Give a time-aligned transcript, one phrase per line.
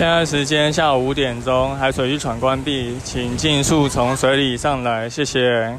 [0.00, 5.76] 现在时间下午五点钟，海水浴场关闭，请尽速从水里上来，谢谢。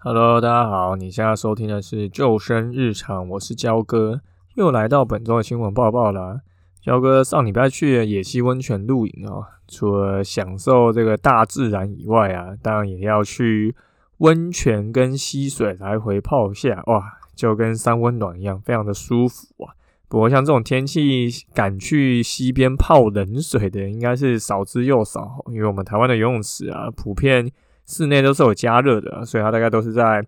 [0.00, 4.20] Hello，大家好，你现在收听的是救生日常，我是焦哥，
[4.54, 6.42] 又来到本周的新闻报报啦。
[6.82, 13.74] 焦哥上礼拜去野溪温泉露营哦，除了享受这个大自然以外啊，当然也要去
[14.18, 17.02] 温泉跟溪水来回泡一下，哇，
[17.34, 19.72] 就跟三温暖一样，非常的舒服啊。
[20.10, 25.42] 不过像这种天气敢去溪边泡冷水的，应该是少之又少。
[25.52, 27.48] 因为我们台湾的游泳池啊，普遍
[27.86, 30.20] 室内都是有加热的，所以它大概都是在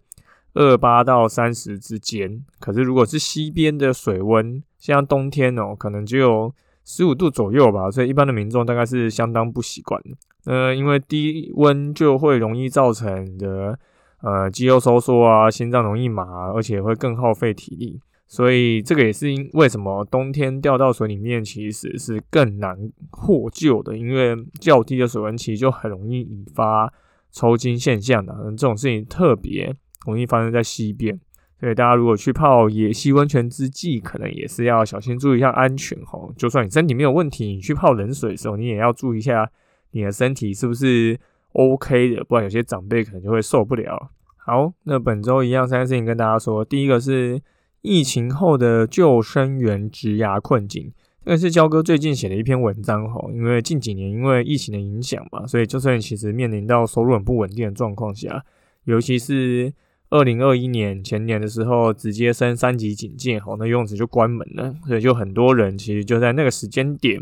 [0.54, 2.44] 二八到三十之间。
[2.60, 10.00] 可是如果是溪边的水温，像冬天哦，可能只有十五度左右吧，所以一般的民众大概是相当不习惯。
[10.44, 13.76] 呃，因为低温就会容易造成的
[14.20, 18.00] 呃肌肉收缩啊，心脏容易麻，而且会更耗费体力。
[18.32, 22.74] 所以这个也是因为什么冬天掉到水里面其实是更难
[23.10, 26.90] 获救的，因为较低的水温其实就很容易引发
[27.30, 28.34] 抽筋现象的。
[28.52, 31.20] 这种事情特别容易发生在溪边，
[31.60, 36.18] 所以大家如果去泡野溪温泉之际，可能也是要小心注意一下安全哈。
[36.34, 39.46] 就算你身体没有问题，你去泡冷水的时候，你也要注意一下
[39.90, 41.20] 你的身体是不是
[41.52, 44.10] OK 的，不然有些长辈可能就会受不了。
[44.38, 47.38] 好，那本周一样三件事情跟大家说，第一个是。
[47.82, 50.92] 疫情后的救生员职涯困境，
[51.24, 53.20] 这个是焦哥最近写的一篇文章哈。
[53.32, 58.44] 因为近几年因为疫情的影响嘛，所以救生员其实面临到收入很不稳定的状况下，
[58.84, 59.72] 尤其是
[60.10, 67.20] 二零二一年前年的时候，直接升三级警戒哈，那游泳池就关门了，所以就很多人其实就在那个时间点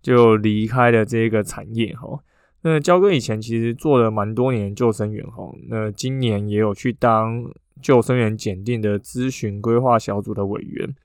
[0.00, 2.20] 就离开了这个产业哈。
[2.66, 7.50] 那焦哥以前其实做了蛮多年救生员哈，那今年也有去当。
[7.82, 10.96] 救生员检定的咨询规划小组的委员，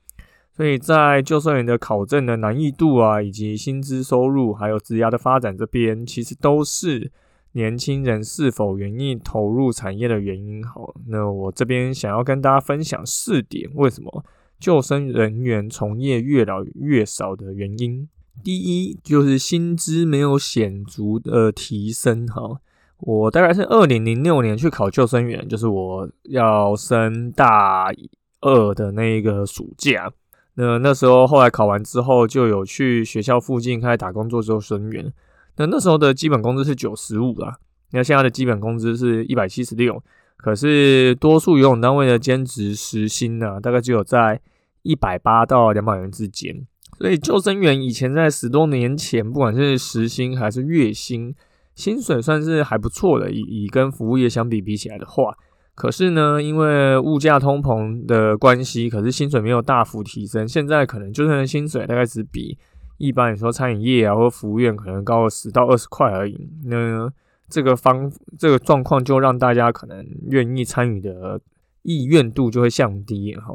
[0.56, 7.12] 所以在救生员的考证的难易度啊，以及薪资收入，还有职涯的发展这边，其实都是
[7.52, 10.66] 年轻人是否愿意投入产业的原因。
[10.66, 14.24] 好，那我这边想要跟大家分享四点，为什么
[14.58, 18.08] 救生人员从业越老越少的原因。
[18.42, 22.26] 第一，就是薪资没有显著的提升。
[22.26, 22.60] 哈。
[23.04, 27.92] 我大概是二零零六年去考救生员，就是我要升大
[28.40, 30.08] 二的那个暑假。
[30.54, 35.12] 那那时候后来考完之后，就有去学校附近开始打工做救生员。
[35.56, 37.56] 那那时候的基本工资是九十五啦，
[37.90, 40.00] 那现在的基本工资是一百七十六。
[40.36, 44.40] 可是多数游泳单位的兼职时薪呢，大概只有在
[44.82, 46.66] 一百八到两百元之间。
[47.02, 51.34] 所以救生员以前在十多年前，不管是时薪还是月薪。
[51.74, 55.34] 薪水算是还不错的，以以跟服务业相比比起来的话，
[55.74, 60.46] 可是呢，因为物价通膨的关系，可是薪水没有大幅提升。
[60.46, 62.56] 现在可能就算薪水大概只比
[62.98, 66.48] 一般你说餐饮业啊或服务业可能高了十到二十块而已。
[66.66, 67.10] 那
[67.48, 68.08] 这个方
[68.38, 71.40] 这个状况就让大家可能愿意参与的
[71.82, 73.54] 意愿度就会降低哈。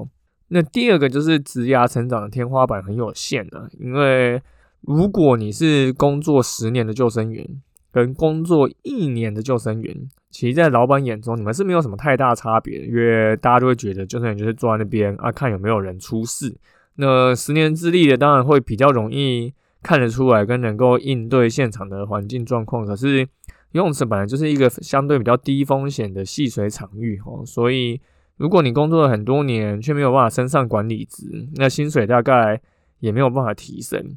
[0.50, 4.41] 那第二个就是职涯成长的天花板很有限的，因为
[4.81, 7.62] 如果你是工作十年的救生员。
[7.90, 9.97] 跟工作一年的救生员，
[10.30, 16.56] 其实，在老板眼中，你们是没有什么太大差别，因为大家都会觉得救生员就是坐在那边啊，看有没有人出事。
[16.97, 22.85] 那十年之力的，当然会比较容易看得出来，跟能够应对现场的环境状况。
[22.85, 23.22] 可是
[23.72, 28.00] 游泳池本来就是一个相对比较低风险的戏水场域哦，所以
[28.38, 32.61] 如果你工作了很多年，却没有办法升上管理职，那薪水大概
[33.00, 34.16] 也没有办法提升。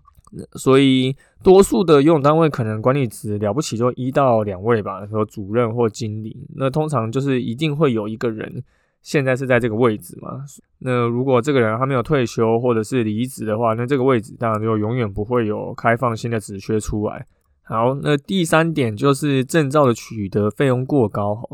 [0.52, 6.46] 所以，多数的游泳单位可能管理职了不起就一到两位吧，说主任或经理。
[6.54, 8.62] 那通常就是一定会有一个人
[9.02, 10.44] 现在是在这个位置嘛。
[10.78, 17.26] 那如果这个人他没有退休或者是离职的话，那这个位置当然就永远不会有开放新的职缺出来。
[17.62, 21.34] 好，那第三点就是证照的取得费用过高。
[21.34, 21.48] 好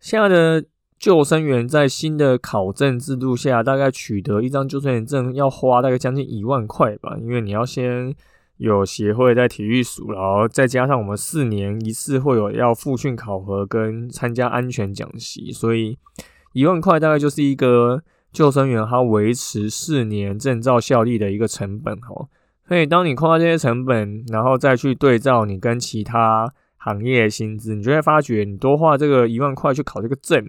[0.00, 0.64] 现在的。
[1.02, 8.14] 救生员在新的考证制度下，大概取得一张救生员证要花大概将近一万块吧，因为你要先
[8.58, 15.98] 有协会在体育署，然后再加上我们四年一次会有要复训考核跟参加安全讲习，所以
[16.52, 22.28] 一万块大概就是一个救生员他维持四年证照效力的一个成本哦。
[22.68, 30.48] 所以当你扣掉这些成本，然后再去对照你跟其他行业薪资，你就会发觉你多花这个一万块去考这个证，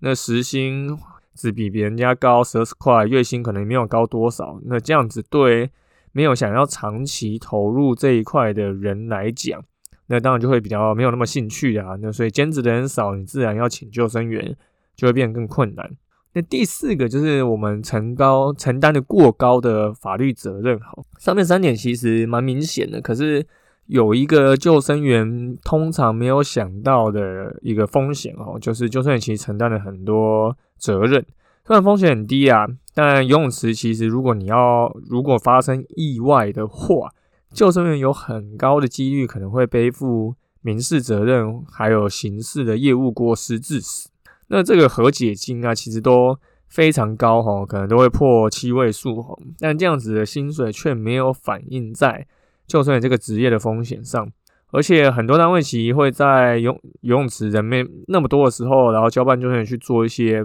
[0.00, 0.98] 那时薪
[1.34, 4.60] 只比别人家高十二十块，月薪可能没有高多少。
[4.64, 5.70] 那这样子对
[6.12, 9.62] 没有想要长期投入这一块的人来讲，
[10.06, 11.96] 那当然就会比较没有那么兴趣啊。
[12.00, 14.56] 那所以兼职的人少，你自然要请救生员
[14.96, 15.90] 就会变得更困难。
[16.32, 23.44] 那第四个就是我们承高承担的过高的法律责任，哈，上面三点其实蛮明显的，可是
[23.90, 31.26] 有一个救生员通常没有想到的一个风险，哦，就是救生员其实承担了很多责任，
[31.66, 37.08] 虽然风险很低啊，但游泳池其实如果你要如果发生意外的话，
[37.52, 44.08] 救生员有很高的几率可能会背负民事责任，还有刑事的业务过失致死。
[44.46, 46.38] 那这个和解金啊，其实都
[46.68, 49.36] 非常高哈，可能都会破七位数哈。
[49.58, 52.28] 但这样子的薪水却没有反映在
[52.70, 54.30] 救生员这个职业的风险上，
[54.70, 60.44] 而且很多单位其实会在游游泳池人没那么多的时候，然后交办救生员去做一些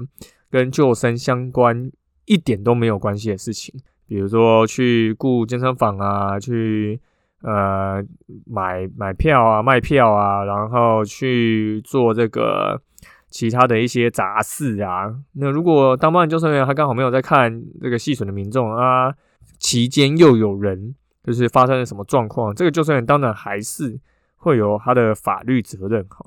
[0.49, 1.91] 跟救生相关
[2.25, 3.73] 一点都没有关系的事情，
[4.07, 6.99] 比如说去雇健身房啊，去
[7.43, 8.03] 呃
[8.45, 12.81] 买买票啊、卖票啊，然后去做这个。
[13.27, 19.13] 其他的一些杂事啊，那如果当班救生员他刚好没有在看这个戏损的民众啊，
[19.59, 20.95] 期间又有人
[21.25, 23.99] 就是发生了什么状况，这个救生员当然还是
[24.37, 26.25] 会有他的法律责任哈。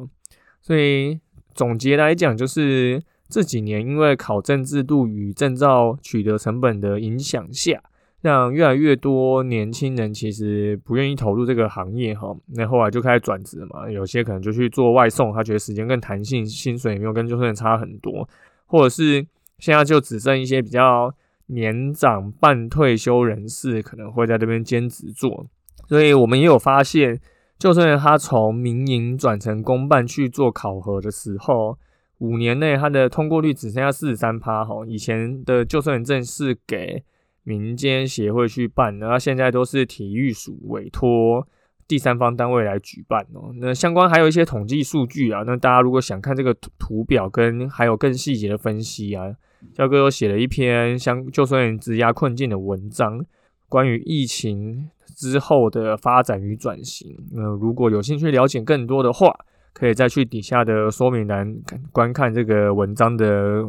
[0.61, 1.21] 所以
[1.55, 7.83] 总结来讲，就是这几年因为考证制度与证照取得成本的影响下。
[8.21, 18.29] 让越来越多年轻人其实不愿意投入这个行业哈，那后来就开始转职嘛，有些可能就去做外送，他觉得时间更弹性，薪水也没有跟救生员差很多，
[18.67, 19.25] 或者是
[19.61, 21.15] 现在就只剩一些比较
[21.49, 25.47] 年长半退休人士可能会在这边兼职做，
[25.87, 27.21] 所以我们也有发现，
[27.59, 31.79] 救生员他从民营转成公办去做考核的时候，
[32.19, 37.05] 五年内他的通过率只剩下四十三趴哈，以前的救生员证是给。
[37.45, 41.49] 民间协会去办，然后现在都是体育署委托
[41.89, 43.51] 第三方单位来举办哦。
[43.57, 49.35] 那相关还有一些统计数据啊，那大家如果想看这个图表跟还有更细节的分析啊，
[49.73, 53.25] 焦哥又写了一篇相救生员职压困境的文章，
[53.69, 57.17] 关于疫情之后的发展与转型。
[57.33, 59.35] 那如果有兴趣了解更多的话，
[59.73, 61.57] 可以再去底下的说明栏
[61.91, 63.65] 观看这个文章的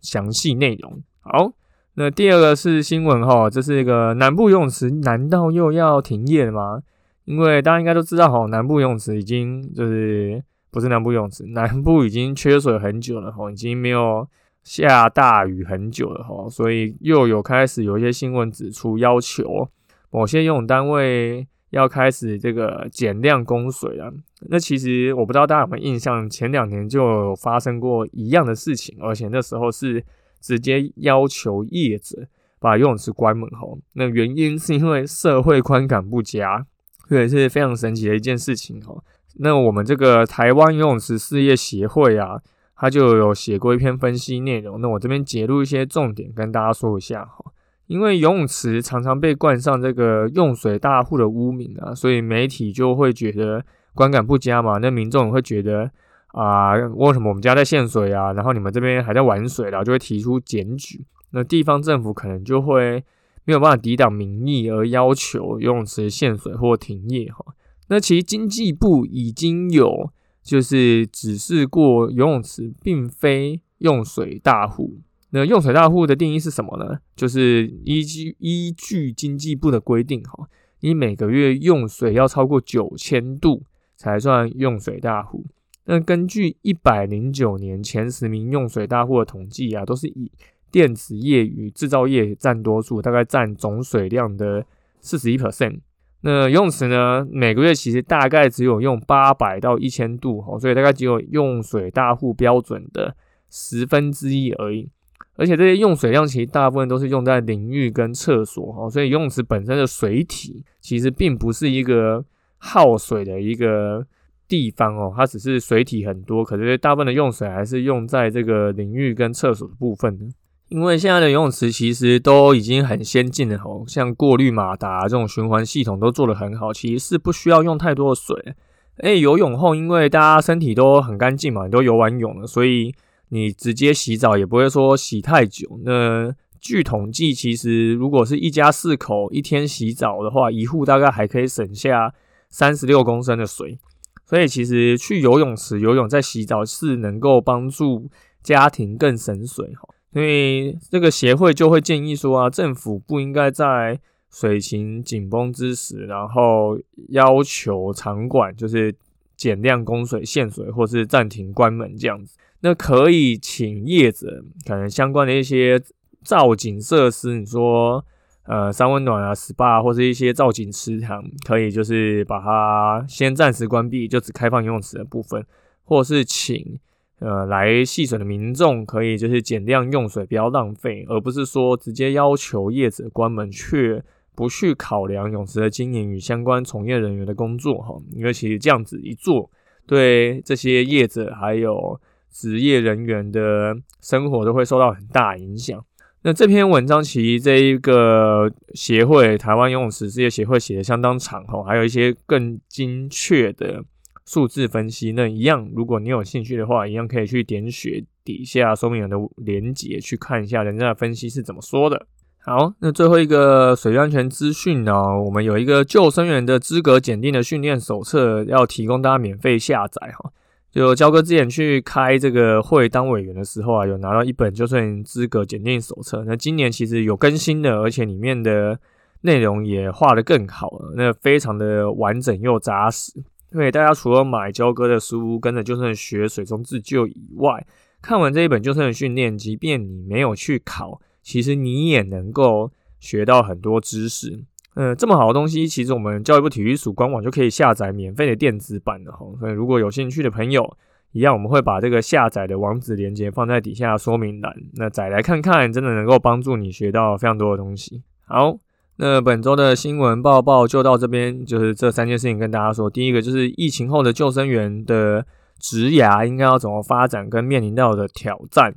[0.00, 1.02] 详细内容。
[1.20, 1.52] 好。
[1.98, 6.82] 那第二个是新闻哈，这是一个南部游泳池，难道又要停业了吗？
[7.26, 14.26] 因为大家应该都知道哈，南部游泳池已经就是不是南部游泳池，南部已经缺水很久了哈，已经没有
[14.64, 19.68] 下大雨很久了哈，所以又有开始有一些新闻指出，要求
[20.10, 24.10] 某些游泳单位要开始这个减量供水了。
[24.48, 30.02] 那其实我不知道大家有没有印象，前两年就有发生过一样的事情，而且那时候是。
[30.38, 32.28] 直接要求业者
[32.60, 36.64] 把游泳池关门吼，那原因是因为社会观感不佳，
[37.08, 39.02] 这也是非常神奇的一件事情哦。
[39.36, 42.40] 那我们这个台湾游泳池事业协会啊，
[42.76, 47.44] 他就有写过一篇分析内容，那我这边截录一些重点跟大家说一下哈。
[47.86, 53.64] 因为游泳池常常被冠上这个用水大户的污名啊，所以媒体就会觉得
[53.94, 55.90] 观感不佳嘛，那民众会觉得。
[56.32, 58.34] 啊，为什么我们家在限水啊？
[58.34, 61.02] 然后你们这边还在玩水，然后就会提出检举。
[61.30, 63.02] 那地方政府可能就会
[63.46, 67.42] 没有办法抵挡民意，而要求游泳池限水或停业哈。
[67.88, 70.10] 那其实经济部已经有
[70.42, 74.98] 就是指示过，游泳池并非用水大户。
[75.30, 76.98] 那用水大户的定义是什么呢？
[77.14, 80.48] 就是依据依据经济部的规定哈，
[80.80, 83.62] 你每个月用水要超过九千度
[83.96, 85.44] 才算用水大户。
[85.84, 90.32] 那根据一百零九年前十名用水大户的统计啊，都是以
[90.76, 94.62] 电子业与制造业占多数，大概占总水量的
[95.00, 95.80] 四十一 percent。
[96.20, 103.16] 那游泳池呢，每个月其实大概只有用八百到一千度，哈，所以大概只有用水大户标准的
[103.50, 104.90] 十分之一而已。
[105.36, 112.22] 而且这些用水量其实大部分都是用在淋浴跟厕所，哈，所以游泳池本身的水体其实并不是一个
[112.58, 114.06] 耗水的一个。
[114.48, 120.32] 地方哦，它只是水体很多，可是大部分的用水还是用在这个淋浴跟厕所的部分。
[120.68, 128.54] 因为现在的游泳池其实都已经很先进了哦，像过滤马达这种循环系统都做得很好，其实是不需要用太多的水。
[128.96, 132.92] 哎，游泳后因为大家身体都很干净嘛，都游完泳了，所以
[133.28, 135.78] 你直接洗澡也不会说洗太久。
[135.84, 142.12] 那据统计，其实如果是一家四口一天洗澡的话，一户大概还可以省下
[142.48, 143.78] 三十六公升的水。
[144.24, 148.10] 所以其实去游泳池游泳再洗澡是能够帮助
[148.42, 149.88] 家庭更省水哈。
[150.12, 158.94] 所以这个协会就会建议说啊，政府不应该在水情紧绷之时，然后要求场馆就是
[159.36, 162.36] 减量供水、限水或是暂停关门这样子。
[162.60, 165.82] 那可以请业者可能相关的一些。
[166.24, 168.04] 造景设施，你说，
[168.46, 175.46] 呃，三温暖啊，SPA 或者一些造景池塘，可以就是把它先暂时关闭，就只开放游泳池的部分，
[175.84, 176.80] 或是请
[177.18, 184.02] 呃来戏水的民众可以就是减量用水，不要浪费，而不是说直接要求业者关门，却
[184.34, 189.50] 不去考量泳池的经营与相关从业人员的工作哈，因为其实这样子一做，
[189.86, 191.98] 对这些业者还有
[192.30, 195.82] 职业人员的生活都会受到很大影响。
[196.22, 203.82] 那这篇文章其实这一个协会台湾游泳池事业协会写的相当长哈，还有一些更精确的
[204.26, 205.12] 数字分析。
[205.12, 212.06] 那一样，如果你有兴趣的话，一样可以去点选底下说明栏的连接去看一下人家的分析是怎么说的。
[212.40, 220.30] 好，那最后一个水安全资讯呢，我们有一个救生员的资格检定的训练手册要提供大家免费下载哈。
[220.70, 226.22] 就焦哥之前去开这个会当委员的时候啊，有拿到一本救生员资格检定手册。
[226.26, 228.78] 那今年其实有更新的，而且里面的
[229.22, 233.12] 内容也画得更好了，那非常的完整又扎实。
[233.52, 237.66] 因为大家除了买焦哥的书，跟着救生员学水中自救以外，
[238.02, 244.44] 看完这一本救生员训练，即便你没有去考，其实你也能够学到很多知识。
[244.74, 249.26] 嗯，这么好的东西，其实我们教育部体育署官网就可以下载免费的电子版的哈。
[249.40, 250.76] 所以如果有兴趣的朋友，
[251.12, 258.02] 一样我们会把这个下载的网址链接放在底下说明栏，那载来看看，真的能够帮助你学到非常多的东西。
[258.26, 258.58] 好，
[258.98, 262.88] 那本周的新闻报报就到这边，就是这三件事情跟大家说。
[262.88, 265.26] 第一个就是疫情后的救生员的
[265.58, 268.74] 职涯应该要怎么发展，跟面临到的挑战。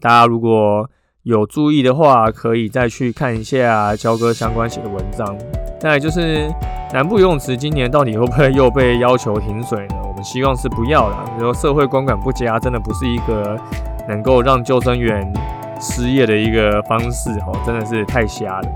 [0.00, 0.88] 大家如果
[1.24, 5.36] 有注意的话，可以再去看一下焦哥相关写的文章。
[5.78, 6.48] 再就是
[6.94, 9.96] 南部游泳池今年到底会不会又被要求停水呢？
[10.08, 11.16] 我们希望是不要的。
[11.36, 13.58] 如说社会观感不佳，真的不是一个
[14.08, 15.30] 能够让救生员
[15.78, 18.68] 失业的一个方式哦，真的是太瞎了。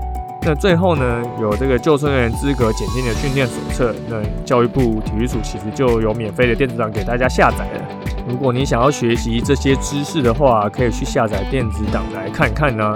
[0.47, 7.81] 那最后呢，有这个救生员资格检定的训练手册，那教育部体育署其实就有免费的电子档给大家下载了。
[8.29, 12.95] 如果你想要学习这些知识的话，可以去下载电子档来看看呢。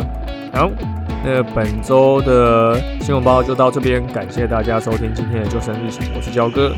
[0.54, 0.70] 好，
[1.24, 6.72] 那本周的新闻报就到这边，感谢大家收听今天的救生日常，我是焦哥。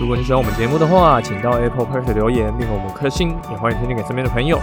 [0.00, 4.58] 如果你喜欢我们节目的话，请到 Apple Press 留言并给我们颗星，也欢迎推荐给身边的朋友。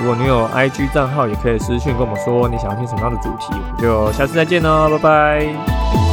[0.00, 6.07] 如果你有 IG 账号，也可以私信跟我们说你想要听什么样的主题，我们就下次再见喽，拜拜。